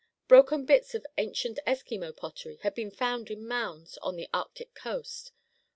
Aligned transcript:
Broken 0.27 0.65
bits 0.65 0.95
of 0.95 1.05
ancient 1.19 1.59
Eskimo 1.67 2.11
pottery 2.17 2.57
had 2.63 2.73
been 2.73 2.89
found 2.89 3.29
in 3.29 3.47
mounds 3.47 3.99
on 3.99 4.15
the 4.15 4.27
Arctic 4.33 4.73
coast. 4.73 5.31